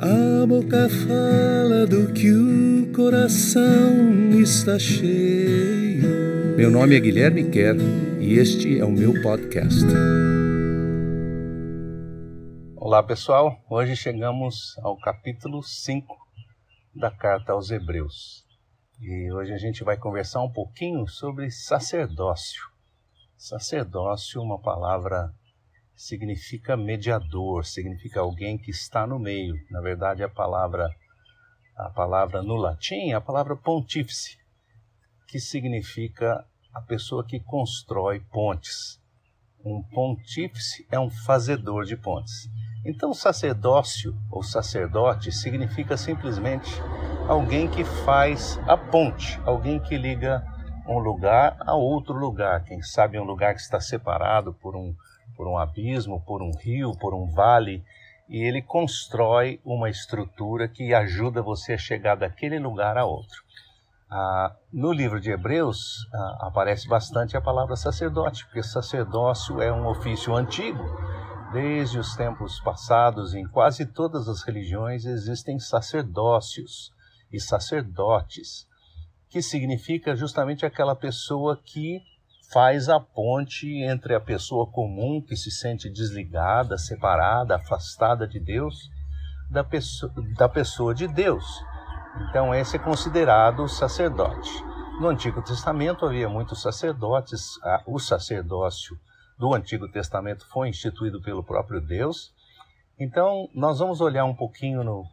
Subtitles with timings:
[0.00, 6.54] A boca fala do que o coração está cheio.
[6.56, 7.78] Meu nome é Guilherme Kerr
[8.20, 9.84] e este é o meu podcast.
[12.76, 16.16] Olá pessoal, hoje chegamos ao capítulo 5
[16.94, 18.46] da carta aos Hebreus.
[19.00, 22.62] E hoje a gente vai conversar um pouquinho sobre sacerdócio.
[23.36, 25.34] Sacerdócio, uma palavra
[25.98, 29.56] significa mediador, significa alguém que está no meio.
[29.68, 30.88] Na verdade, a palavra
[31.76, 34.36] a palavra no latim é a palavra pontífice,
[35.28, 39.00] que significa a pessoa que constrói pontes.
[39.64, 42.48] Um pontífice é um fazedor de pontes.
[42.84, 46.70] Então, sacerdócio ou sacerdote significa simplesmente
[47.28, 50.44] alguém que faz a ponte, alguém que liga
[50.86, 52.64] um lugar a outro lugar.
[52.64, 54.94] Quem sabe um lugar que está separado por um
[55.38, 57.84] por um abismo, por um rio, por um vale,
[58.28, 63.44] e ele constrói uma estrutura que ajuda você a chegar daquele lugar a outro.
[64.10, 69.86] Ah, no livro de Hebreus ah, aparece bastante a palavra sacerdote, porque sacerdócio é um
[69.86, 70.82] ofício antigo.
[71.52, 76.92] Desde os tempos passados, em quase todas as religiões existem sacerdócios
[77.32, 78.66] e sacerdotes,
[79.28, 82.02] que significa justamente aquela pessoa que
[82.50, 88.90] faz a ponte entre a pessoa comum que se sente desligada, separada, afastada de Deus,
[89.50, 91.44] da pessoa, da pessoa de Deus.
[92.28, 94.50] Então, esse é considerado sacerdote.
[95.00, 98.98] No Antigo Testamento havia muitos sacerdotes, o sacerdócio
[99.38, 102.34] do Antigo Testamento foi instituído pelo próprio Deus.
[102.98, 105.04] Então, nós vamos olhar um pouquinho no,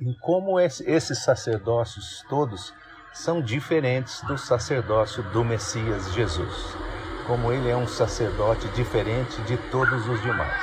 [0.00, 2.74] em como esse, esses sacerdócios todos
[3.12, 6.76] são diferentes do sacerdócio do Messias Jesus,
[7.26, 10.62] como ele é um sacerdote diferente de todos os demais.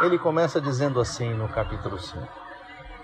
[0.00, 2.28] Ele começa dizendo assim no capítulo 5: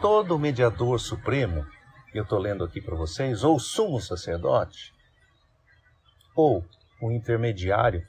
[0.00, 1.66] Todo mediador supremo,
[2.12, 4.92] eu estou lendo aqui para vocês, ou sumo sacerdote,
[6.34, 6.64] ou
[7.00, 8.04] o intermediário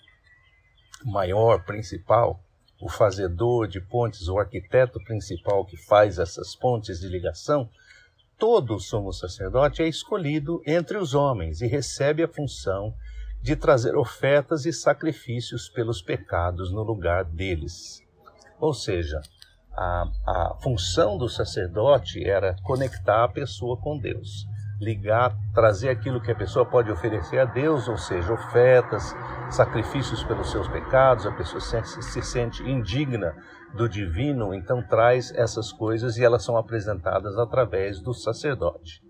[1.05, 2.39] maior, principal,
[2.81, 7.69] o fazedor de pontes, o arquiteto principal que faz essas pontes de ligação,
[8.43, 12.93] todo sumo sacerdote é escolhido entre os homens e recebe a função
[13.41, 18.01] de trazer ofertas e sacrifícios pelos pecados no lugar deles.
[18.59, 19.21] Ou seja,
[19.71, 24.45] a, a função do sacerdote era conectar a pessoa com Deus,
[24.79, 29.15] ligar, trazer aquilo que a pessoa pode oferecer a Deus, ou seja, ofertas,
[29.49, 33.35] sacrifícios pelos seus pecados, a pessoa se, se sente indigna
[33.73, 39.01] do divino, então traz essas coisas e elas são apresentadas através do sacerdote.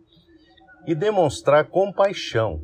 [0.85, 2.62] E demonstrar compaixão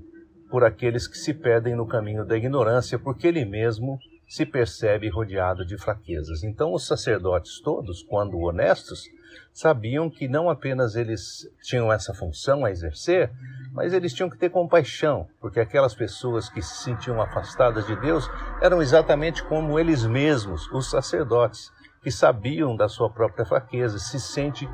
[0.50, 5.66] por aqueles que se perdem no caminho da ignorância, porque ele mesmo se percebe rodeado
[5.66, 6.44] de fraquezas.
[6.44, 9.04] Então, os sacerdotes todos, quando honestos,
[9.54, 13.32] sabiam que não apenas eles tinham essa função a exercer,
[13.72, 18.30] mas eles tinham que ter compaixão, porque aquelas pessoas que se sentiam afastadas de Deus
[18.62, 24.68] eram exatamente como eles mesmos, os sacerdotes que sabiam da sua própria fraqueza, se sente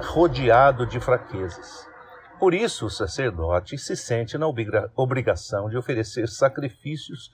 [0.00, 1.86] rodeado de fraquezas.
[2.38, 4.46] Por isso, o sacerdote se sente na
[4.96, 7.30] obrigação de oferecer sacrifícios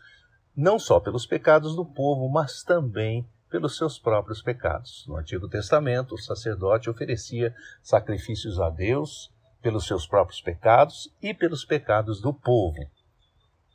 [0.55, 5.05] não só pelos pecados do povo, mas também pelos seus próprios pecados.
[5.09, 9.33] No Antigo Testamento, o sacerdote oferecia sacrifícios a Deus
[9.63, 12.87] pelos seus próprios pecados e pelos pecados do povo.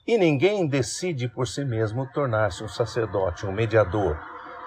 [0.05, 4.17] E ninguém decide por si mesmo tornar-se um sacerdote, um mediador,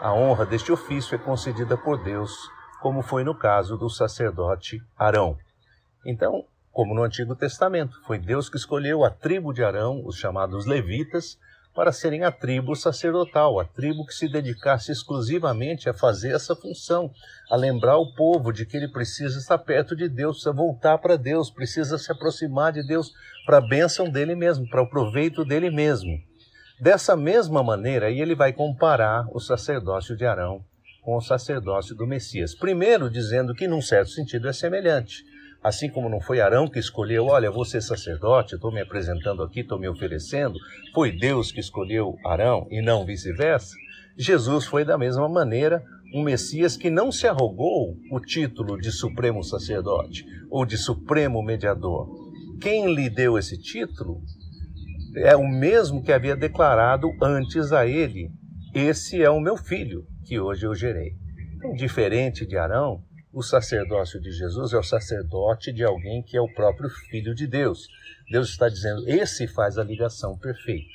[0.01, 2.51] a honra deste ofício é concedida por Deus,
[2.83, 5.39] como foi no caso do sacerdote Arão.
[6.05, 10.67] Então, como no Antigo Testamento, foi Deus que escolheu a tribo de Arão, os chamados
[10.67, 11.39] levitas,
[11.77, 17.13] para serem a tribo sacerdotal, a tribo que se dedicasse exclusivamente a fazer essa função,
[17.51, 21.17] a lembrar o povo de que ele precisa estar perto de Deus, precisa voltar para
[21.17, 23.13] Deus, precisa se aproximar de Deus
[23.45, 26.19] para a bênção dele mesmo, para o proveito dele mesmo.
[26.81, 30.65] Dessa mesma maneira, ele vai comparar o sacerdócio de Arão
[31.03, 32.55] com o sacerdócio do Messias.
[32.55, 35.25] Primeiro, dizendo que, num certo sentido, é semelhante.
[35.67, 39.63] Assim como não foi Arão que escolheu, olha, vou ser sacerdote, estou me apresentando aqui,
[39.63, 40.57] estou me oferecendo,
[40.95, 43.75] foi Deus que escolheu Arão e não vice-versa.
[44.17, 45.83] Jesus foi da mesma maneira
[46.15, 52.07] um Messias que não se arrogou o título de supremo sacerdote ou de supremo mediador.
[52.61, 54.23] Quem lhe deu esse título
[55.17, 58.31] é o mesmo que havia declarado antes a ele:
[58.73, 61.17] Esse é o meu filho, que hoje eu gerei.
[61.57, 63.03] Então, diferente de Arão,
[63.37, 67.47] o sacerdócio de Jesus é o sacerdote de alguém que é o próprio Filho de
[67.47, 67.87] Deus.
[68.31, 70.89] Deus está dizendo: esse faz a ligação perfeita.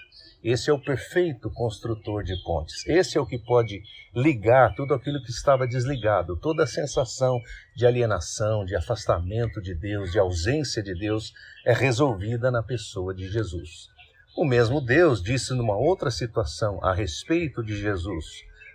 [0.44, 2.84] Esse é o perfeito construtor de pontes.
[2.88, 3.84] Esse é o que pode
[4.16, 7.40] ligar tudo aquilo que estava desligado, toda a sensação
[7.76, 11.32] de alienação, de afastamento de Deus, de ausência de Deus,
[11.64, 13.88] é resolvida na pessoa de Jesus.
[14.36, 18.26] O mesmo Deus disse numa outra situação a respeito de Jesus: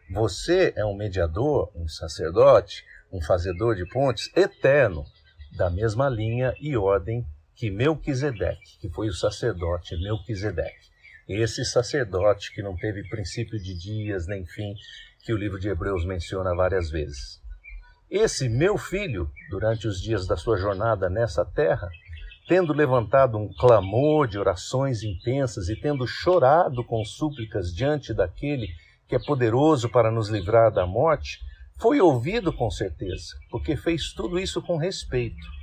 [0.09, 5.05] Você é um mediador, um sacerdote, um fazedor de pontes eterno,
[5.57, 10.87] da mesma linha e ordem que Melquisedeque, que foi o sacerdote Melquisedeque.
[11.29, 14.75] Esse sacerdote que não teve princípio de dias nem fim,
[15.25, 17.41] que o livro de Hebreus menciona várias vezes.
[18.09, 21.89] Esse meu filho, durante os dias da sua jornada nessa terra,
[22.47, 28.69] tendo levantado um clamor de orações intensas e tendo chorado com súplicas diante daquele
[29.09, 31.41] que é poderoso para nos livrar da morte,
[31.79, 35.57] foi ouvido com certeza, porque fez tudo isso com respeito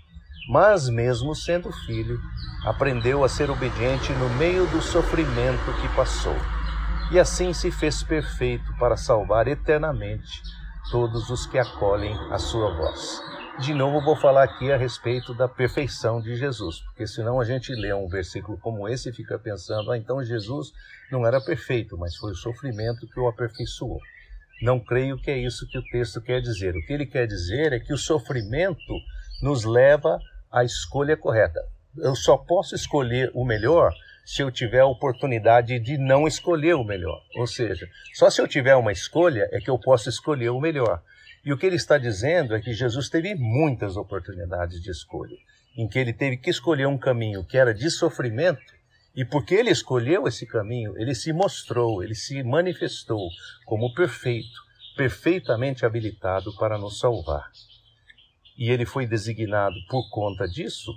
[0.47, 2.19] mas mesmo sendo filho,
[2.65, 6.35] aprendeu a ser obediente no meio do sofrimento que passou.
[7.11, 10.41] E assim se fez perfeito para salvar eternamente
[10.91, 13.21] todos os que acolhem a sua voz.
[13.59, 17.71] De novo vou falar aqui a respeito da perfeição de Jesus, porque senão a gente
[17.73, 20.73] lê um versículo como esse e fica pensando, ah, então Jesus
[21.11, 23.99] não era perfeito, mas foi o sofrimento que o aperfeiçoou.
[24.63, 26.73] Não creio que é isso que o texto quer dizer.
[26.73, 28.93] O que ele quer dizer é que o sofrimento
[29.41, 30.17] nos leva
[30.49, 31.59] a escolha correta.
[31.97, 33.93] Eu só posso escolher o melhor
[34.23, 37.21] se eu tiver a oportunidade de não escolher o melhor.
[37.35, 41.03] Ou seja, só se eu tiver uma escolha é que eu posso escolher o melhor.
[41.43, 45.35] E o que ele está dizendo é que Jesus teve muitas oportunidades de escolha,
[45.75, 48.61] em que ele teve que escolher um caminho que era de sofrimento,
[49.15, 53.29] e porque ele escolheu esse caminho, ele se mostrou, ele se manifestou
[53.65, 54.59] como perfeito,
[54.95, 57.51] perfeitamente habilitado para nos salvar
[58.57, 60.91] e ele foi designado por conta disso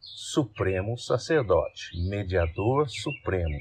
[0.00, 3.58] supremo sacerdote, mediador supremo,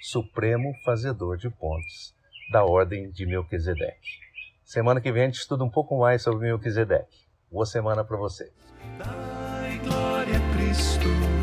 [0.00, 2.14] supremo fazedor de pontes,
[2.50, 4.20] da ordem de Melquisedeque.
[4.64, 7.26] Semana que vem a gente estuda um pouco mais sobre Melquisedeque.
[7.50, 8.52] Boa semana para você.
[8.98, 11.41] Dai glória a Cristo.